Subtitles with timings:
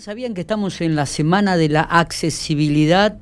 [0.00, 3.16] Sabían que estamos en la semana de la accesibilidad.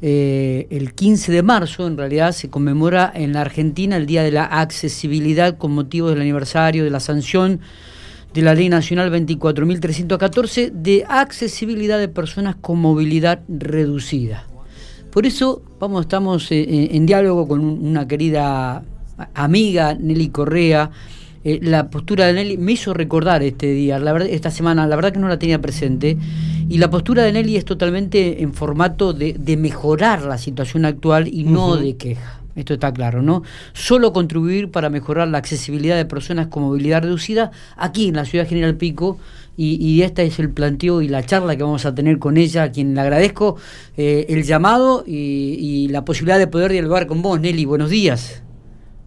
[0.00, 4.32] Eh, el 15 de marzo, en realidad, se conmemora en la Argentina el Día de
[4.32, 7.60] la Accesibilidad con motivo del aniversario de la sanción
[8.34, 14.44] de la Ley Nacional 24.314 de accesibilidad de personas con movilidad reducida.
[15.12, 18.82] Por eso vamos, estamos eh, eh, en diálogo con una querida
[19.34, 20.90] amiga, Nelly Correa,
[21.44, 24.96] eh, la postura de Nelly me hizo recordar este día, la verdad, esta semana, la
[24.96, 26.16] verdad que no la tenía presente,
[26.68, 31.44] y la postura de Nelly es totalmente en formato de, mejorar la situación actual y
[31.44, 32.40] no de queja.
[32.54, 33.42] Esto está claro, ¿no?
[33.72, 38.46] Solo contribuir para mejorar la accesibilidad de personas con movilidad reducida aquí en la ciudad
[38.46, 39.18] General Pico.
[39.54, 42.72] Y, este es el planteo y la charla que vamos a tener con ella, a
[42.72, 43.56] quien le agradezco
[43.98, 47.66] eh, el llamado y, y la posibilidad de poder dialogar con vos, Nelly.
[47.66, 48.42] Buenos días.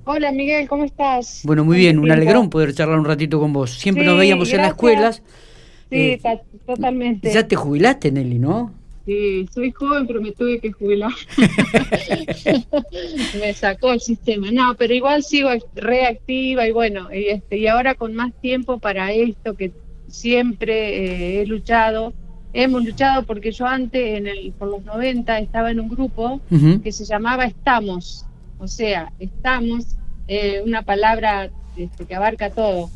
[0.08, 1.41] Hola Miguel, ¿cómo estás?
[1.45, 3.72] Bueno, muy bien, un alegrón poder charlar un ratito con vos.
[3.72, 5.23] Siempre nos veíamos en las escuelas.
[5.90, 6.22] Sí, eh,
[6.64, 7.34] totalmente.
[7.34, 8.72] Ya te jubilaste, Nelly, ¿no?
[9.08, 11.12] Sí, soy joven, pero me tuve que jubilar.
[13.39, 14.52] me sacó el sistema.
[14.52, 19.12] No, pero igual sigo reactiva y bueno, y, este, y ahora con más tiempo para
[19.12, 19.72] esto que
[20.08, 22.14] siempre eh, he luchado.
[22.53, 26.42] Hemos luchado porque yo antes, en el, por los 90, estaba en un grupo
[26.84, 29.95] que se llamaba Estamos o sea, estamos,
[30.28, 32.89] eh, una palabra este, que abarca todo,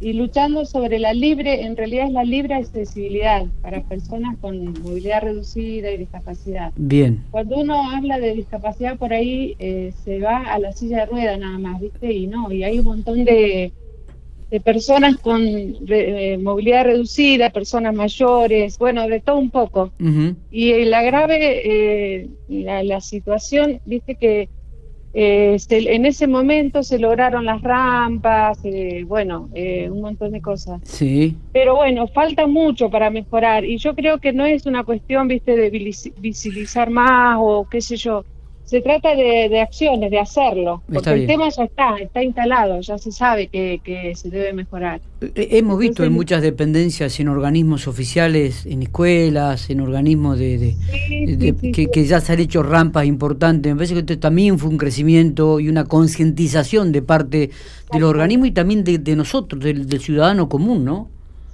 [0.00, 5.22] y luchando sobre la libre, en realidad es la libre accesibilidad para personas con movilidad
[5.22, 6.72] reducida y discapacidad.
[6.74, 7.22] Bien.
[7.30, 11.36] Cuando uno habla de discapacidad por ahí eh, se va a la silla de rueda
[11.36, 12.12] nada más, ¿viste?
[12.12, 13.70] Y no, y hay un montón de,
[14.50, 19.92] de personas con eh, movilidad reducida, personas mayores, bueno, de todo un poco.
[20.50, 24.48] Y la grave, la, la situación, viste que
[25.14, 30.80] eh, en ese momento se lograron las rampas, eh, bueno, eh, un montón de cosas.
[30.84, 31.36] Sí.
[31.52, 35.56] Pero bueno, falta mucho para mejorar y yo creo que no es una cuestión, viste,
[35.56, 38.24] de visibilizar más o qué sé yo,
[38.64, 43.12] se trata de, acciones, de hacerlo, porque el tema ya está, está instalado, ya se
[43.12, 45.00] sabe que, se debe mejorar.
[45.20, 50.74] Eh, hemos visto en muchas dependencias, en organismos oficiales, en escuelas, en organismos de,
[51.72, 53.70] que, ya se han hecho rampas importantes.
[53.72, 57.50] Me parece que esto también fue un crecimiento y una concientización de parte
[57.92, 61.10] del organismo y también de, nosotros, del, ciudadano común, ¿no?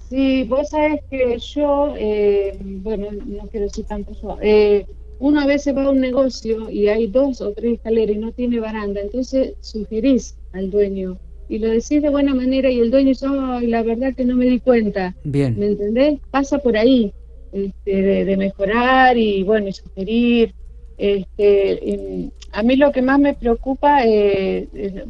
[0.09, 4.87] Sí, vos sabés que yo, eh, bueno, no quiero decir tanto yo, eh,
[5.21, 8.33] uno a veces va a un negocio y hay dos o tres escaleras y no
[8.33, 11.19] tiene baranda, entonces sugerís al dueño
[11.49, 14.47] y lo decís de buena manera y el dueño dice, la verdad que no me
[14.47, 15.15] di cuenta.
[15.25, 15.59] Bien.
[15.59, 16.21] ¿Me entendés?
[16.31, 17.13] Pasa por ahí,
[17.53, 20.55] este, de, mejorar y bueno, y sugerir.
[20.99, 24.69] Este, a mí lo que más me preocupa, eh,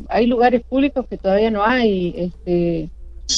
[0.09, 2.89] hay lugares públicos que todavía no hay este,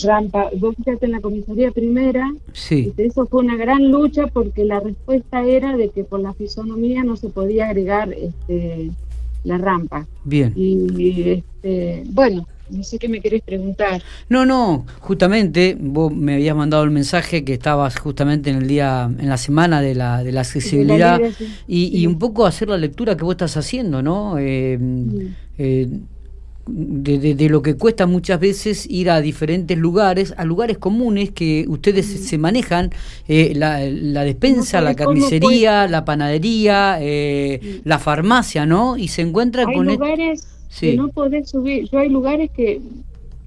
[0.03, 0.51] rampa.
[0.59, 2.93] Vos fíjate en la comisaría primera, sí.
[2.97, 7.17] eso fue una gran lucha porque la respuesta era de que por la fisonomía no
[7.17, 8.91] se podía agregar este,
[9.45, 10.07] la rampa.
[10.25, 10.53] Bien.
[10.57, 14.03] Y este, bueno, no sé qué me querés preguntar.
[14.29, 19.11] No, no, justamente vos me habías mandado el mensaje que estabas justamente en el día,
[19.19, 21.21] en la semana de la, de la accesibilidad
[21.67, 24.39] y, y, un poco hacer la lectura que vos estás haciendo, ¿no?
[24.39, 24.79] Eh,
[25.59, 25.89] eh,
[26.73, 32.07] de, lo que cuesta muchas veces ir a diferentes lugares, a lugares comunes que ustedes
[32.07, 32.91] se manejan,
[33.29, 33.79] eh, la,
[34.25, 38.97] despensa, la carnicería, la panadería, eh, la farmacia, ¿no?
[38.97, 39.89] Y se encuentran hay con...
[39.89, 40.47] Hay lugares
[40.79, 42.81] que no podés subir, yo hay lugares que,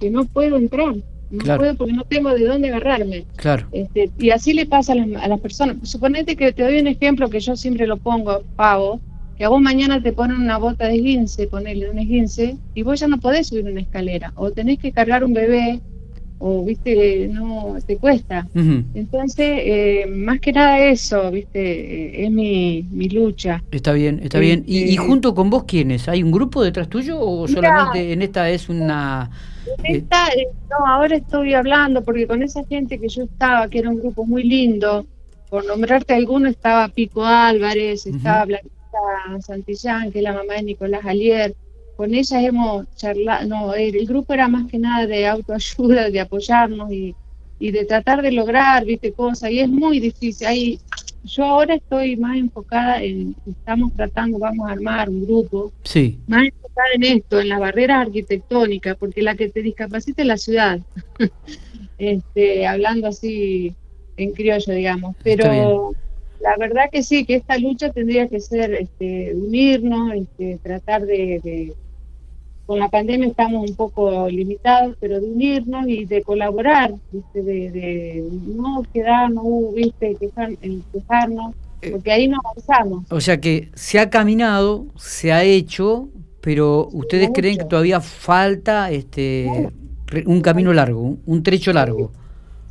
[0.00, 0.94] que no puedo entrar.
[1.30, 3.24] No puedo porque no tengo de dónde agarrarme.
[3.36, 3.66] Claro.
[3.72, 5.76] Este, y así le pasa a las, a las personas.
[5.82, 9.00] Suponete que te doy un ejemplo que yo siempre lo pongo, pavo
[9.36, 13.00] que a vos mañana te ponen una bota de esguince, ponerle un esguince, y vos
[13.00, 15.80] ya no podés subir una escalera, o tenés que cargar un bebé,
[16.38, 18.46] o viste, no, te cuesta.
[18.54, 23.62] Entonces, eh, más que nada eso, viste, es mi, mi lucha.
[23.70, 24.62] Está bien, está bien.
[24.66, 26.08] ¿Y, ¿Y, este, junto con vos quiénes?
[26.08, 29.30] ¿Hay un grupo detrás tuyo o solamente en esta es una...
[29.84, 33.78] En esta, eh, no, ahora estoy hablando porque con esa gente que yo estaba, que
[33.78, 35.06] era un grupo muy lindo,
[35.48, 38.46] por nombrarte alguno, estaba Pico Álvarez, estaba
[39.40, 41.54] Santillán, que es la mamá de Nicolás Alier.
[41.96, 46.90] Con ella hemos charlado, no, el, grupo era más que nada de autoayuda, de apoyarnos
[46.92, 47.14] y,
[47.60, 50.46] de tratar de lograr, viste, cosas, y es muy difícil.
[50.46, 50.80] Ahí,
[51.24, 56.18] yo ahora estoy más enfocada en, estamos tratando, vamos a armar un grupo, sí.
[56.26, 60.36] más enfocada en esto, en la barrera arquitectónica, porque la que te discapacita es la
[60.36, 60.80] ciudad,
[61.98, 63.74] este, hablando así
[64.16, 65.94] en criollo, digamos, pero
[66.40, 71.72] la verdad que sí, que esta lucha tendría que ser este, unirnos, este, tratar de,
[72.66, 77.42] con la pandemia estamos un poco limitados, pero de unirnos y de colaborar, ¿viste?
[77.42, 80.16] De, de no quedarnos, uh, ¿viste?
[80.16, 80.56] Quejar,
[80.92, 83.04] quejarnos, eh, porque ahí no avanzamos.
[83.10, 86.08] O sea que se ha caminado, se ha hecho,
[86.40, 89.70] pero ustedes creen que todavía falta este
[90.26, 92.12] un camino largo, un trecho largo.
[92.12, 92.23] Sí,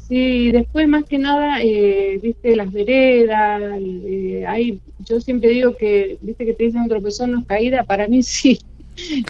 [0.09, 6.45] después más que nada, eh, viste, las veredas, eh, hay, yo siempre digo que, viste
[6.45, 8.59] que te dicen tropezón no es caída, para mí sí,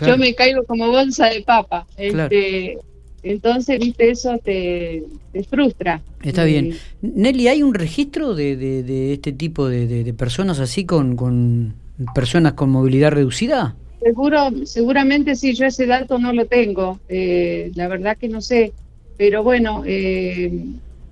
[0.05, 2.77] yo me caigo como bolsa de papa, este,
[3.23, 5.03] entonces, viste, eso te,
[5.49, 6.01] frustra.
[6.21, 6.75] Está bien.
[7.01, 11.73] Nelly, ¿hay un registro de, de, este tipo de, personas así con, con
[12.13, 13.75] personas con movilidad reducida?
[14.01, 18.73] Seguro, seguramente sí, yo ese dato no lo tengo, eh, la verdad que no sé,
[19.17, 20.51] pero bueno, eh,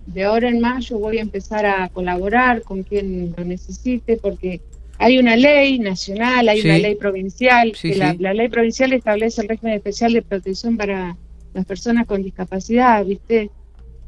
[0.07, 4.62] de ahora en mayo voy a empezar a colaborar con quien lo necesite, porque
[4.98, 9.75] hay una ley nacional, hay una ley provincial, que la, ley provincial establece el régimen
[9.75, 11.18] especial de protección para
[11.53, 13.50] las personas con discapacidad, ¿viste?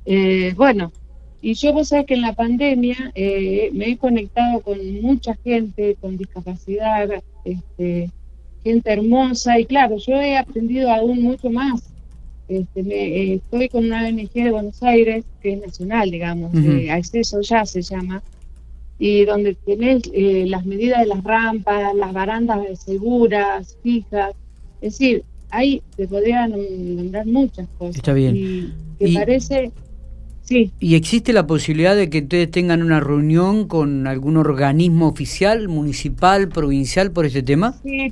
[0.06, 0.92] Eh, bueno,
[1.42, 6.18] y yo vos sabés que en la pandemia me he conectado con mucha gente con
[6.18, 7.10] discapacidad,
[7.44, 8.10] este,
[8.64, 11.93] gente hermosa y claro, yo he aprendido aún mucho más.
[12.48, 16.52] Este, eh, estoy con una ONG de Buenos Aires, que es nacional, digamos,
[16.90, 18.22] Acceso Ya se llama,
[19.00, 24.34] y donde tenés eh, las medidas de las rampas, las barandas seguras, fijas,
[24.82, 26.52] es decir, ahí te podrían
[26.96, 27.96] nombrar muchas cosas.
[27.96, 28.36] Está bien.
[28.36, 29.72] Y que parece...
[30.44, 30.72] Sí.
[30.82, 36.50] ¿Y existe la posibilidad de que ustedes tengan una reunión con algún organismo oficial, municipal,
[36.50, 37.80] provincial por este tema?
[37.82, 38.12] Sí,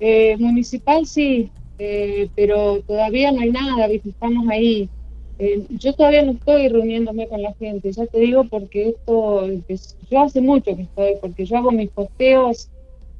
[0.00, 4.10] eh, municipal sí, eh, pero todavía no hay nada, ¿viste?
[4.10, 4.88] estamos ahí.
[5.38, 9.48] Eh, yo todavía no estoy reuniéndome con la gente, ya te digo porque esto,
[10.10, 12.68] yo hace mucho que estoy, porque yo hago mis posteos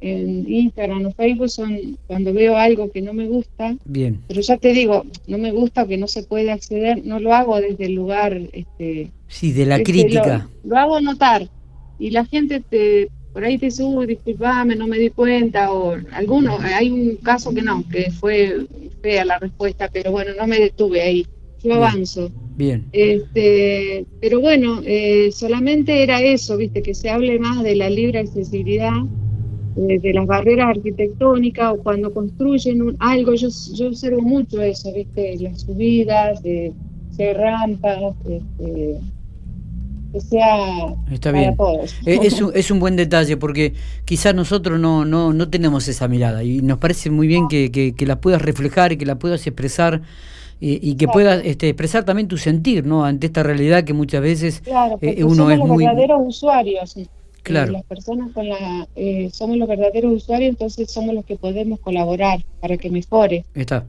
[0.01, 3.77] en Instagram o Facebook son cuando veo algo que no me gusta.
[3.85, 4.21] Bien.
[4.29, 7.35] Pero ya te digo, no me gusta o que no se puede acceder, no lo
[7.35, 8.37] hago desde el lugar.
[8.53, 10.49] Este, sí, de la este, crítica.
[10.63, 11.49] Lo, lo, hago notar.
[11.99, 13.09] Y la gente te,
[13.39, 17.63] por ahí te uy, disculpame, no me di cuenta, o alguno, hay un caso que
[17.63, 18.67] no, que fue
[19.01, 21.25] fea la respuesta, pero bueno, no me detuve ahí,
[21.63, 22.33] yo avanzo.
[22.57, 22.87] Bien.
[22.91, 28.19] Este, pero bueno, eh, solamente era eso, viste, que se hable más de la libre
[28.19, 29.05] accesibilidad,
[29.89, 34.93] eh, de las barreras arquitectónicas, o cuando construyen un, algo, yo, yo observo mucho eso,
[34.93, 36.73] viste, las subidas, de,
[37.17, 38.99] de rampas, este,
[40.13, 41.57] que sea Está bien.
[42.07, 43.75] Eh, es, un, es un buen detalle porque
[44.05, 48.07] quizás nosotros no, no, no tenemos esa mirada y nos parece muy bien que, que,
[48.07, 50.03] la puedas reflejar y que la puedas expresar
[50.61, 54.23] eh, y que puedas este, expresar también tu sentir no ante esta realidad que muchas
[54.23, 54.63] veces
[55.01, 56.97] eh, uno somos es los verdaderos usuarios
[57.43, 57.73] claro.
[57.73, 58.89] las personas con la
[59.33, 63.45] somos los verdaderos usuarios entonces somos los que podemos colaborar para que mejore.
[63.55, 63.85] Está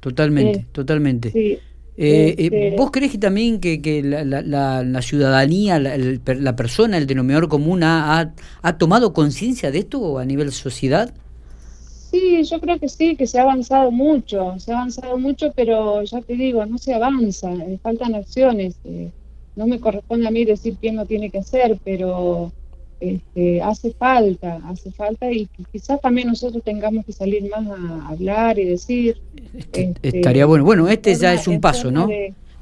[0.00, 1.30] totalmente totalmente.
[1.30, 1.58] sí.
[1.96, 6.56] Eh, eh, este ¿Vos crees que también que, que la, la, la, ciudadanía, la, la,
[6.56, 11.12] persona, el denominador común, ha, ha tomado conciencia de esto a nivel sociedad?
[12.10, 16.02] Sí, yo creo que sí, que se ha avanzado mucho, se ha avanzado mucho, pero
[16.02, 18.76] ya te digo, no se avanza, eh, faltan acciones.
[19.56, 22.52] no me corresponde a mí decir quién lo tiene que hacer, pero
[23.02, 28.60] este, hace falta, hace falta y quizás también nosotros tengamos que salir más a hablar
[28.60, 29.20] y decir.
[29.58, 30.64] Este, este, estaría bueno.
[30.64, 32.08] Bueno, este ya es un paso, ¿no?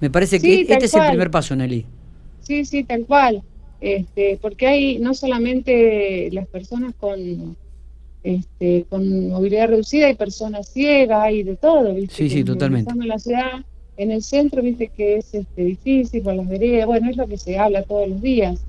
[0.00, 1.84] Me parece que este es el primer paso, Nelly.
[2.40, 3.42] Sí, sí, tal cual.
[3.82, 7.56] Este, porque hay no solamente las personas con
[8.22, 12.14] este, con movilidad reducida, hay personas ciegas, hay de todo, ¿viste?
[12.14, 12.90] Sí, sí, totalmente.
[12.92, 13.64] En la ciudad,
[13.98, 17.36] en el centro, viste que es este, difícil, con las veredas, bueno, es lo que
[17.36, 18.64] se habla todos los días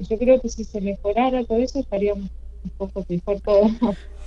[0.00, 2.30] yo creo que si se mejorara todo eso estaríamos
[2.64, 3.70] un poco mejor todo.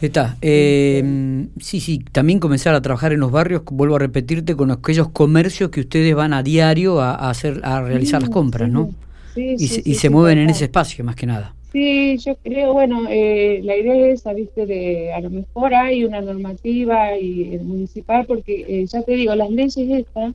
[0.01, 0.37] Está.
[0.41, 5.09] Eh, sí, sí, también comenzar a trabajar en los barrios, vuelvo a repetirte, con aquellos
[5.09, 8.91] comercios que ustedes van a diario a, hacer, a realizar las compras, ¿no?
[9.33, 11.53] Sí, y, se, mueven en ese espacio, más que nada.
[11.73, 16.21] Sí, yo creo, bueno, eh, la idea es, viste, de a lo mejor hay una
[16.21, 20.33] normativa y, municipal, porque eh, ya te digo, las leyes estas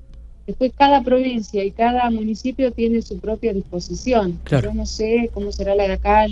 [0.50, 4.40] Después cada provincia y cada municipio tiene su propia disposición.
[4.50, 6.26] Yo no sé cómo será la de acá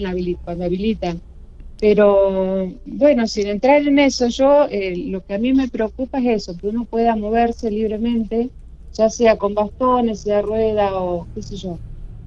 [0.45, 1.21] cuando habilitan.
[1.81, 6.43] Pero bueno, sin entrar en eso, yo eh, lo que a mí me preocupa es
[6.43, 8.51] eso, que uno pueda moverse libremente,
[8.93, 11.79] ya sea con bastones, sea rueda o qué sé yo.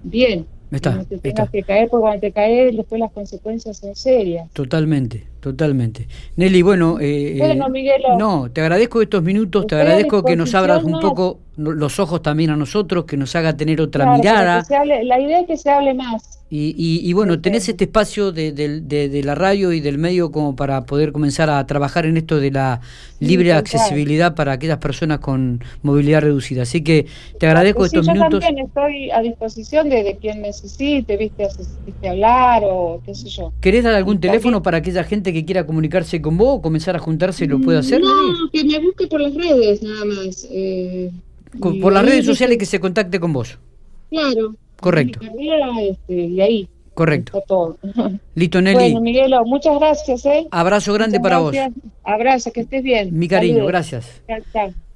[0.01, 0.47] Bien.
[0.71, 4.49] Está, no te tengas que caer, porque cuando te caes después las consecuencias son serias.
[4.53, 6.07] Totalmente, Totalmente.
[6.35, 10.83] Nelly, bueno, eh, bueno Miguelo, no, te agradezco estos minutos, te agradezco que nos abras
[10.83, 14.63] un poco los ojos también a nosotros, que nos haga tener otra mirada.
[15.03, 16.41] la idea es que se hable más.
[16.53, 20.81] Y, y, bueno, tenés este espacio de, de, la radio y del medio como para
[20.81, 22.81] poder comenzar a trabajar en esto de la
[23.21, 26.63] libre accesibilidad para aquellas personas con movilidad reducida.
[26.63, 27.05] Así que
[27.39, 28.41] te agradezco estos yo minutos.
[28.41, 31.47] también estoy a disposición de, quien necesite, viste,
[32.09, 33.53] hablar o qué sé yo.
[33.61, 36.99] ¿Querés dar algún teléfono para aquella gente que quiera comunicarse con vos o comenzar a
[36.99, 38.01] juntarse lo puede hacer?
[38.01, 38.09] No,
[38.51, 40.47] que me busque por las redes nada más.
[40.49, 41.11] Eh,
[41.59, 43.57] por las redes sociales que se contacte con vos.
[44.09, 44.55] Claro.
[44.79, 45.19] Correcto.
[45.21, 46.69] Este, y ahí.
[46.93, 47.41] Correcto.
[47.47, 47.77] todo.
[48.35, 48.75] Listo, Nelly.
[48.75, 50.25] Bueno, Miguelo, muchas gracias.
[50.25, 50.47] ¿eh?
[50.51, 51.55] Abrazo grande para vos.
[52.03, 53.17] Abrazo, que estés bien.
[53.17, 54.21] Mi cariño, gracias.
[54.27, 54.73] Chao, chao.